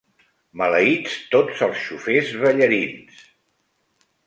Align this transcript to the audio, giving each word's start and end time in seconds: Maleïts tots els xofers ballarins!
Maleïts 0.61 1.17
tots 1.35 1.61
els 1.67 1.77
xofers 1.83 2.33
ballarins! 2.47 3.23